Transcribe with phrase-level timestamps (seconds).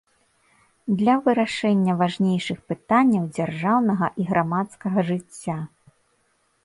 [1.01, 5.57] Для вырашэння важнейшых пытанняў дзяржаўнага і грамадскага жыцця.